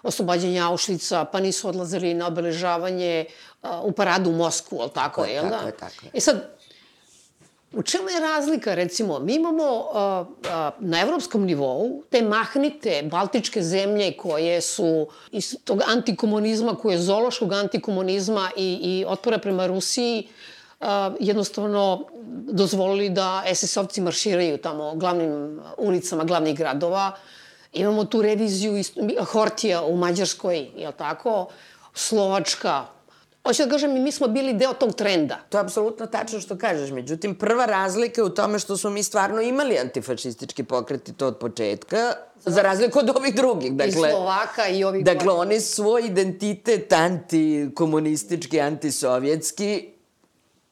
[0.03, 3.25] oslobađanja Auschwitza, pa nisu odlazili na obeležavanje
[3.63, 5.51] uh, u paradu u Moskvu, ali tako, tako jel da?
[5.51, 6.11] Tako je, tako je.
[6.15, 6.56] E sad,
[7.73, 10.27] U čemu je razlika, recimo, mi imamo uh, uh,
[10.79, 17.53] na evropskom nivou te mahnite baltičke zemlje koje su iz tog antikomunizma, koje je zološkog
[17.53, 20.29] antikomunizma i, i otpora prema Rusiji,
[20.81, 20.87] uh,
[21.21, 22.07] jednostavno
[22.53, 27.13] dozvolili da SS-ovci marširaju tamo glavnim ulicama glavnih gradova.
[27.73, 28.83] Imamo tu reviziju
[29.33, 31.47] Hortija u Mađarskoj, je tako?
[31.95, 32.85] Slovačka,
[33.47, 35.39] Hoću da kažem, mi smo bili deo tog trenda.
[35.49, 36.91] To je apsolutno tačno što kažeš.
[36.91, 41.27] Međutim, prva razlika je u tome što smo mi stvarno imali antifašistički pokret i to
[41.27, 42.13] od početka,
[42.45, 43.73] za razliku od ovih drugih.
[43.73, 45.05] Dakle, I Slovaka i ovih...
[45.05, 49.89] Dakle, oni svoj identitet antikomunistički, antisovjetski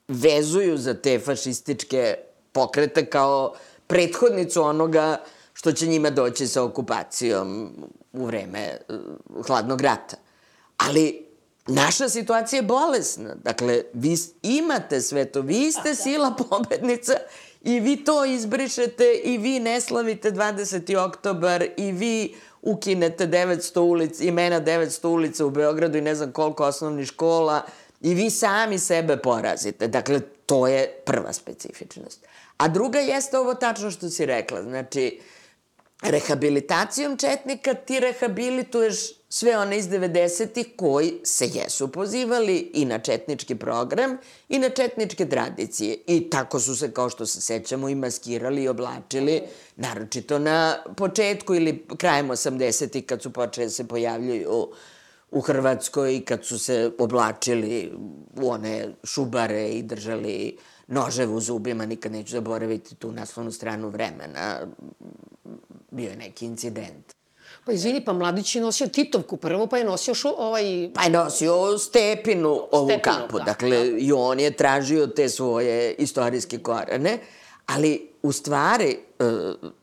[0.09, 2.17] vezuju za te fašističke
[2.53, 3.55] pokrete kao
[3.87, 5.21] prethodnicu onoga
[5.53, 7.73] što će njima doći sa okupacijom
[8.13, 10.17] u vreme uh, hladnog rata.
[10.77, 11.24] Ali
[11.66, 13.35] Naša situacija je bolesna.
[13.35, 15.94] Dakle, vi imate sve to, vi ste da.
[15.94, 17.12] sila pobednica
[17.62, 20.96] i vi to izbrišete i vi ne slavite 20.
[20.96, 26.64] oktobar i vi ukinete 900 ulica, imena 900 ulica u Beogradu i ne znam koliko
[26.64, 27.62] osnovnih škola
[28.00, 29.88] i vi sami sebe porazite.
[29.88, 32.27] Dakle, to je prva specifičnost.
[32.57, 34.62] A druga jeste ovo tačno što si rekla.
[34.62, 35.20] Znači,
[36.05, 38.95] rehabilitacijom četnika ti rehabilituješ
[39.29, 44.17] sve one iz 90-ih koji se jesu pozivali i na četnički program
[44.49, 45.97] i na četničke tradicije.
[46.07, 49.43] I tako su se, kao što se sećamo, i maskirali i oblačili,
[49.77, 54.69] naročito na početku ili krajem 80-ih kad su počeli da se pojavljuju
[55.31, 57.93] u Hrvatskoj i kad su se oblačili
[58.43, 64.61] u one šubare i držali nožev u zubima, nikad neću zaboraviti tu naslovnu stranu vremena,
[65.90, 67.14] bio je neki incident.
[67.64, 70.90] Pa izvini, pa Mladić je nosio Titovku prvo, pa je nosio šo, ovaj...
[70.94, 73.38] Pa je nosio Stepinu ovu stepinu, kapu.
[73.38, 73.99] Da, dakle, da.
[73.99, 77.18] i on je tražio te svoje istorijske korene,
[77.66, 79.25] ali u stvari e,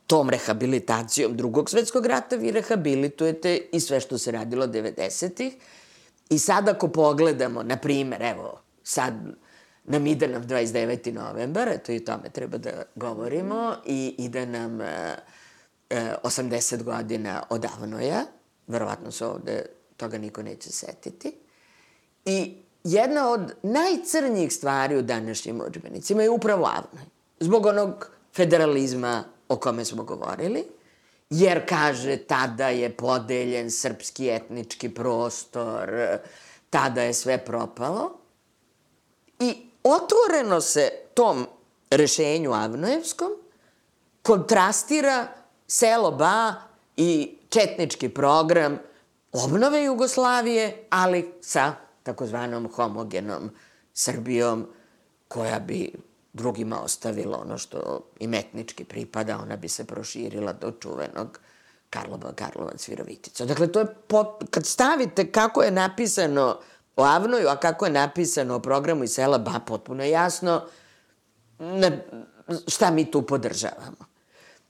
[0.07, 5.53] tom rehabilitacijom drugog svetskog rata vi rehabilitujete i sve što se radilo 90-ih.
[6.29, 9.13] I sad ako pogledamo, na primer, evo, sad
[9.83, 11.13] nam ide nam 29.
[11.13, 14.81] novembar, eto i o tome treba da govorimo, i ide nam...
[14.81, 15.15] E,
[16.23, 18.25] 80 e, godina odavno je,
[18.67, 19.65] verovatno se ovde
[19.97, 21.33] toga niko neće setiti.
[22.25, 27.05] I jedna od najcrnjih stvari u današnjim učbenicima je upravo Avnoj.
[27.39, 30.63] Zbog onog federalizma o kome smo govorili,
[31.29, 35.89] jer kaže tada je podeljen srpski etnički prostor,
[36.69, 38.17] tada je sve propalo.
[39.39, 41.47] I otvoreno se tom
[41.89, 43.31] rešenju Avnojevskom
[44.21, 45.27] kontrastira
[45.67, 46.53] selo Ba
[46.97, 48.79] i četnički program
[49.31, 53.49] obnove Jugoslavije, ali sa takozvanom homogenom
[53.93, 54.67] Srbijom
[55.27, 55.93] koja bi
[56.33, 61.39] drugima ostavila ono što im etnički pripada, ona bi se proširila do čuvenog
[61.89, 63.45] Karlova, Karlovac, Virovitica.
[63.45, 66.59] Dakle, to je, pot, kad stavite kako je napisano
[66.95, 70.61] o Avnoju, a kako je napisano o programu iz sela Ba, potpuno jasno
[71.59, 72.05] ne,
[72.67, 74.11] šta mi tu podržavamo.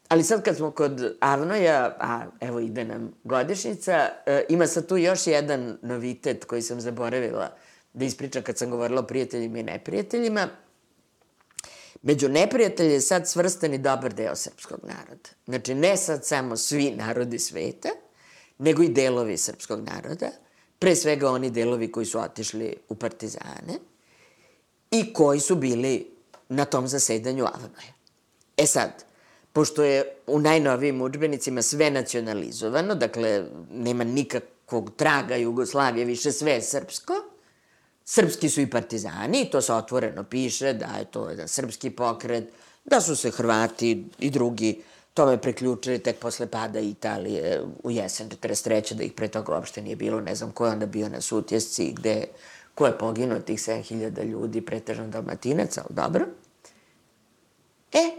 [0.07, 4.97] Ali sad kad smo kod Avnoja, a evo ide nam godišnjica, e, ima sad tu
[4.97, 7.55] još jedan novitet koji sam zaboravila
[7.93, 10.47] da ispričam kad sam govorila o prijateljima i neprijateljima.
[12.01, 15.29] Među neprijatelje je sad svrstani dobar deo srpskog naroda.
[15.45, 17.89] Znači, ne sad samo svi narodi sveta,
[18.57, 20.29] nego i delovi srpskog naroda.
[20.81, 23.77] Pre svega oni delovi koji su otišli u partizane
[24.91, 26.07] i koji su bili
[26.49, 27.93] na tom zasedanju Avnoja.
[28.57, 29.05] E sad,
[29.53, 36.51] pošto je u najnovijim učbenicima sve nacionalizovano, dakle, nema nikak, nekakvog traga Jugoslavije, više sve
[36.51, 37.13] je srpsko.
[38.05, 42.49] Srpski su i partizani, to se otvoreno piše, da je to jedan srpski pokret,
[42.85, 44.81] da su se Hrvati i drugi
[45.13, 48.93] tome preključili tek posle pada Italije u jesen 43.
[48.93, 51.93] da ih pre toga uopšte nije bilo, ne znam ko je onda bio na sutjesci,
[51.93, 52.25] gde,
[52.75, 56.25] ko je poginuo tih 7000 ljudi, pretežno dalmatinac, ali dobro.
[57.93, 58.11] E,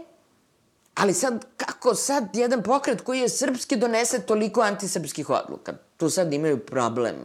[0.95, 5.73] ali sad, kako sad jedan pokret koji je srpski donese toliko antisrpskih odluka?
[5.97, 7.15] Tu sad imaju problem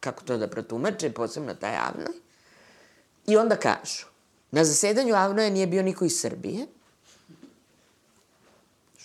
[0.00, 2.14] kako to da protumače, posebno taj Avnoj.
[3.26, 4.06] I onda kažu,
[4.50, 6.66] na zasedanju Avnoja nije bio niko iz Srbije,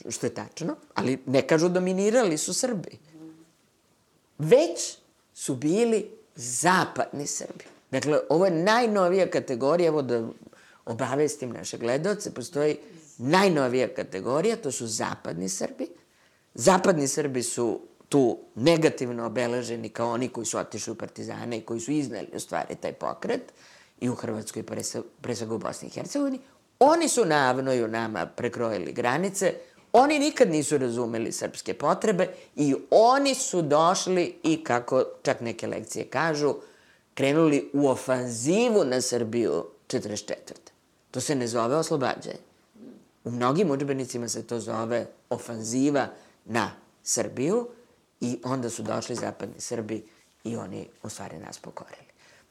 [0.10, 2.97] što je tačno, ali ne kažu dominirali su Srbi.
[4.38, 4.97] Već
[5.33, 7.63] su bili zapadni Srbi.
[7.91, 10.27] Dakle, ovo je najnovija kategorija, evo da
[10.86, 12.77] obavestim naše gledalce, postoji
[13.17, 15.88] najnovija kategorija, to su zapadni Srbi.
[16.53, 21.79] Zapadni Srbi su tu negativno obeleženi kao oni koji su otišli u partizane i koji
[21.79, 23.53] su izneli u stvari taj pokret
[23.99, 24.63] i u Hrvatskoj,
[25.21, 26.39] pre svega u Bosni i Hercegovini.
[26.79, 29.53] Oni su na Avnoju nama prekrojili granice,
[29.93, 36.06] Oni nikad nisu razumeli srpske potrebe i oni su došli i, kako čak neke lekcije
[36.06, 36.56] kažu,
[37.13, 40.34] krenuli u ofanzivu na Srbiju 44.
[41.12, 42.38] To se ne zove oslobađanje.
[43.23, 46.08] U mnogim učbenicima se to zove ofanziva
[46.45, 46.71] na
[47.04, 47.67] Srbiju
[48.21, 50.04] i onda su došli zapadni Srbi
[50.43, 52.08] i oni u stvari nas pokorili.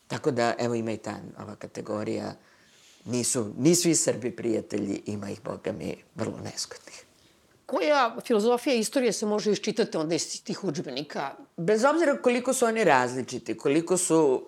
[0.07, 2.35] Tako da, evo ima i ta ova kategorija,
[3.05, 7.06] nisu, nisu i Srbi prijatelji, ima ih, boga mi, vrlo neskotnih.
[7.67, 11.31] Koja filozofija istorije se može iščitati onda iz tih učbenika?
[11.57, 14.47] Bez obzira koliko su oni različiti, koliko su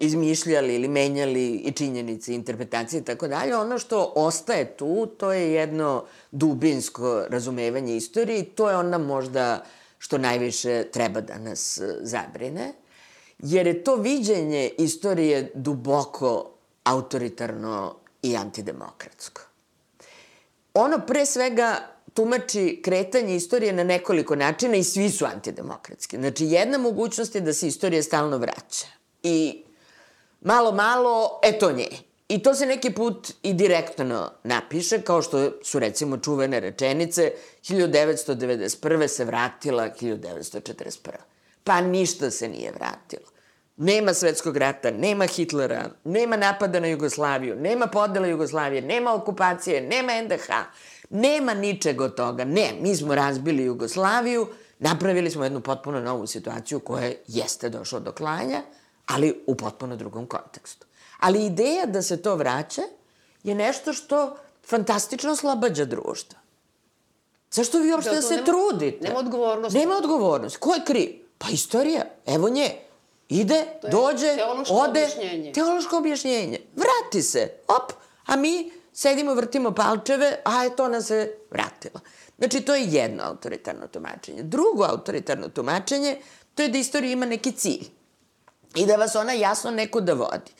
[0.00, 5.52] izmišljali ili menjali i činjenice, interpretacije i tako dalje, ono što ostaje tu, to je
[5.52, 9.64] jedno dubinsko razumevanje istorije i to je onda možda
[9.98, 12.72] što najviše treba da nas e, zabrine,
[13.38, 16.50] jer je to viđenje istorije duboko
[16.84, 19.42] autoritarno i antidemokratsko.
[20.74, 21.76] Ono pre svega
[22.14, 26.16] tumači kretanje istorije na nekoliko načina i svi su antidemokratski.
[26.16, 28.86] Znači, jedna mogućnost je da se istorija stalno vraća.
[29.22, 29.62] I
[30.40, 31.88] malo, malo, eto nje.
[32.28, 39.08] I to se neki put i direktno napiše, kao što su recimo čuvene rečenice 1991.
[39.08, 40.96] se vratila 1941.
[41.64, 43.30] Pa ništa se nije vratilo.
[43.76, 50.12] Nema svetskog rata, nema Hitlera, nema napada na Jugoslaviju, nema podela Jugoslavije, nema okupacije, nema
[50.22, 50.50] NDH,
[51.10, 52.44] Nema ničeg od toga.
[52.44, 54.46] Ne, mi smo razbili Jugoslaviju,
[54.78, 58.62] napravili smo jednu potpuno novu situaciju koja jeste došla do klanja,
[59.06, 60.86] ali u potpuno drugom kontekstu.
[61.20, 62.82] Ali ideja da se to vraća
[63.42, 66.38] je nešto što fantastično slobađa društvo.
[67.50, 69.08] Zašto vi uopšte da, da se nema, trudite?
[69.08, 69.78] Nema odgovornosti.
[69.78, 70.58] Nema odgovornosti.
[70.58, 71.10] Ko je kriv?
[71.38, 72.04] Pa istorija.
[72.26, 72.70] Evo nje.
[73.28, 74.90] Ide, dođe, teološko ode.
[74.90, 75.52] Objašnjenje.
[75.52, 76.60] Teološko objašnjenje.
[76.76, 77.50] Vrati se.
[77.68, 77.92] Op.
[78.26, 82.00] A mi sedimo, vrtimo palčeve, a je to nas se vratilo.
[82.38, 84.42] Znači, to je jedno autoritarno tumačenje.
[84.42, 86.16] Drugo autoritarno tumačenje,
[86.54, 87.86] to je da istorija ima neki cilj
[88.74, 90.52] i da vas ona jasno neko da vodi.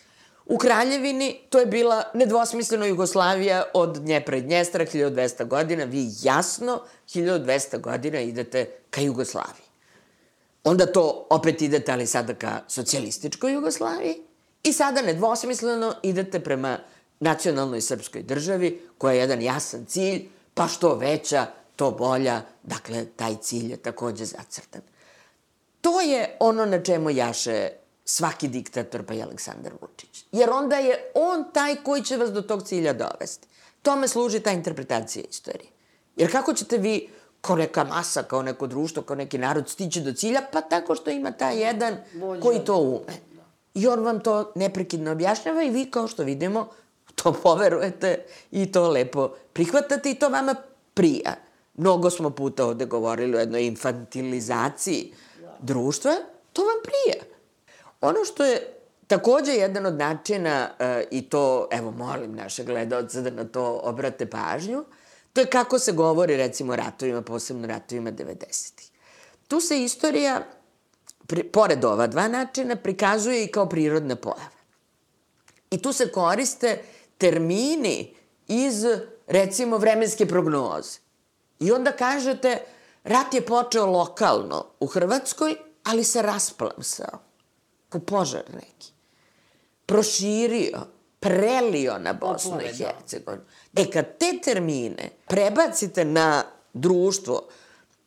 [0.47, 5.85] U Kraljevini to je bila nedvosmisleno Jugoslavija od Dnjepra i Dnjestra, 1200 godina.
[5.85, 9.67] Vi jasno 1200 godina idete ka Jugoslaviji.
[10.65, 14.17] Onda to opet idete, ali sada ka socijalističkoj Jugoslaviji.
[14.63, 16.79] I sada nedvosmisleno idete prema
[17.21, 23.37] nacionalnoj srpskoj državi, koja je jedan jasan cilj, pa što veća, to bolja, dakle, taj
[23.37, 24.83] cilj je takođe zacrtan.
[25.81, 27.69] To je ono na čemu jaše
[28.05, 30.25] svaki diktator, pa i Aleksandar Vučić.
[30.33, 33.49] Jer onda je on taj koji će vas do tog cilja dovesti.
[33.83, 35.71] Tome služi ta interpretacija istorije.
[36.17, 37.09] Jer kako ćete vi
[37.41, 40.41] kao neka masa, kao neko društvo, kao neki narod stići do cilja?
[40.53, 41.97] Pa tako što ima taj jedan
[42.43, 43.31] koji to ume.
[43.75, 46.69] I on vam to neprekidno objašnjava i vi, kao što vidimo,
[47.23, 50.55] to poverujete i to lepo prihvatate i to vama
[50.95, 51.35] prija.
[51.75, 55.13] Mnogo smo puta ovde govorili o jednoj infantilizaciji
[55.61, 56.13] društva,
[56.53, 57.25] to vam prija.
[58.01, 63.31] Ono što je takođe jedan od načina, uh, i to, evo, molim naše gledalce da
[63.31, 64.85] na to obrate pažnju,
[65.33, 68.91] to je kako se govori, recimo, ratovima, posebno ratovima 90-ih.
[69.49, 70.47] Tu se istorija,
[71.27, 74.61] pri, pored ova dva načina, prikazuje i kao prirodna pojava.
[75.71, 76.83] I tu se koriste
[77.21, 78.15] termini
[78.49, 78.85] iz,
[79.27, 80.99] recimo, vremenske prognoze.
[81.61, 82.63] I onda kažete,
[83.05, 85.55] rat je počeo lokalno u Hrvatskoj,
[85.85, 87.19] ali se rasplamsao.
[87.89, 88.93] Ko požar neki.
[89.87, 90.81] Proširio,
[91.21, 92.87] prelio na Bosnu i da.
[92.87, 93.43] Hercegovinu.
[93.77, 96.43] E, kad te termine prebacite na
[96.73, 97.49] društvo,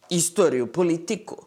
[0.09, 1.45] istoriju, politiku,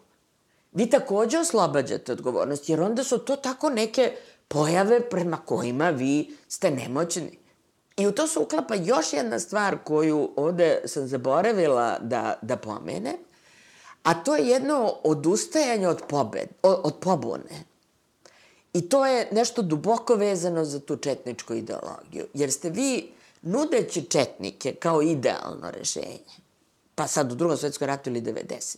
[0.71, 4.15] vi takođe oslobađate odgovornost, jer onda su to tako neke
[4.47, 7.46] pojave prema kojima vi ste nemoćni.
[7.97, 13.17] I u to se uklapa još jedna stvar koju ovde sam zaboravila da, da pomene,
[14.03, 17.63] a to je jedno odustajanje od, pobed, od, pobune.
[18.73, 22.25] I to je nešto duboko vezano za tu četničku ideologiju.
[22.33, 26.37] Jer ste vi, nudeći četnike kao idealno rešenje,
[26.95, 28.77] pa sad u drugom svetskom ratu ili 90.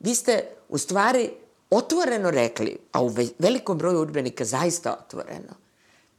[0.00, 1.30] Vi ste u stvari
[1.70, 5.54] otvoreno rekli, a u velikom broju udbenika zaista otvoreno,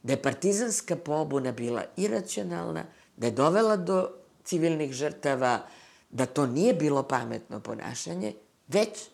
[0.02, 2.84] da je partizanska pobuna bila iracionalna,
[3.16, 4.10] da je dovela do
[4.44, 5.66] civilnih žrtava,
[6.10, 8.34] da to nije bilo pametno ponašanje,
[8.68, 9.08] već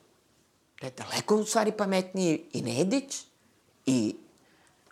[0.80, 3.22] da je daleko u stvari pametniji i Nedić
[3.86, 4.16] i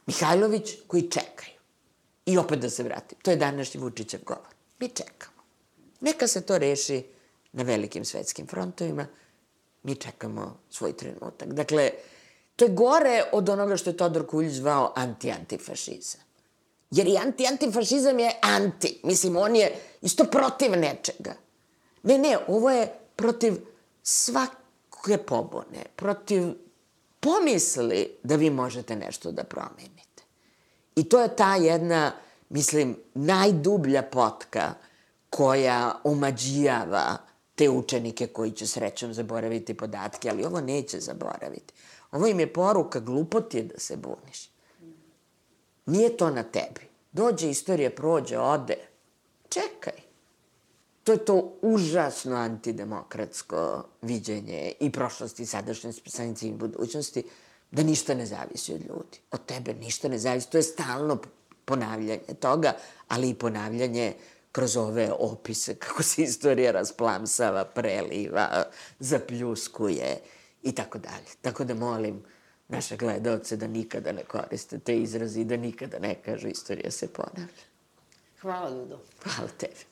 [0.07, 1.57] Mihajlović koji čekaju.
[2.27, 4.55] I opet da se vratim, to je današnji Vučićev govor.
[4.79, 5.43] Mi čekamo.
[6.01, 7.05] Neka se to reši
[7.53, 9.07] na velikim svetskim frontovima,
[9.83, 11.53] mi čekamo svoj trenutak.
[11.53, 11.91] Dakle,
[12.57, 16.21] to je gore od onoga što je Todor Kulj zvao anti-antifašizam.
[16.91, 19.01] Jer i anti-antifašizam je anti.
[19.05, 21.35] Mislim, on je isto protiv nečega.
[22.03, 23.55] Ne, ne, ovo je protiv
[24.03, 26.43] svake pobone, protiv
[27.21, 30.23] pomisli da vi možete nešto da promenite.
[30.97, 32.13] I to je ta jedna,
[32.49, 34.75] mislim, najdublja potka
[35.31, 37.17] koja omađijava
[37.57, 41.75] te učenike koji će srećom zaboraviti podatke, ali ovo neće zaboraviti.
[42.13, 44.51] Ovo im je poruka, glupot je da se buniš.
[45.87, 46.81] Nije to na tebi.
[47.13, 48.77] Dođe istorija, prođe, ode.
[49.49, 50.07] Čekaj.
[51.05, 57.23] To je to užasno antidemokratsko viđenje i prošlosti, i sadašnjosti, sanice i budućnosti,
[57.71, 59.19] da ništa ne zavisi od ljudi.
[59.31, 60.51] Od tebe ništa ne zavisi.
[60.51, 61.19] To je stalno
[61.65, 62.73] ponavljanje toga,
[63.09, 64.15] ali i ponavljanje
[64.57, 68.65] kroz ove opise kako se istorija rasplamsava, preliva,
[68.99, 70.21] zapljuskuje
[70.63, 71.27] i tako dalje.
[71.43, 72.23] Tako da molim
[72.69, 77.13] naše gledalce da nikada ne koriste te izrazi i da nikada ne kažu istorija se
[77.13, 77.65] ponavlja.
[78.41, 79.01] Hvala, Dudo.
[79.25, 79.85] Hvala tebi.